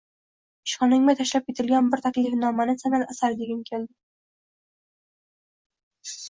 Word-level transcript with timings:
Ishxonamga 0.67 1.13
tashlab 1.19 1.43
ketilgan 1.51 1.91
bir 1.95 2.01
Taklifnomani 2.05 2.75
san`at 2.85 3.05
asari 3.11 3.37
degim 3.43 3.61
keldi 3.69 6.11